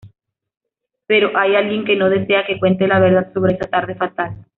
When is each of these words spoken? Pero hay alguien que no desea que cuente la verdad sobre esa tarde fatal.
Pero 1.05 1.37
hay 1.37 1.55
alguien 1.55 1.85
que 1.85 1.95
no 1.95 2.09
desea 2.09 2.43
que 2.47 2.59
cuente 2.59 2.87
la 2.87 2.99
verdad 2.99 3.31
sobre 3.35 3.53
esa 3.53 3.65
tarde 3.69 3.93
fatal. 3.93 4.35